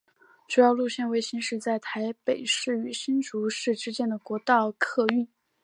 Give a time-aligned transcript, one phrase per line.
[0.47, 5.27] 主要路线为行驶在台北市与新竹市间的国道客运。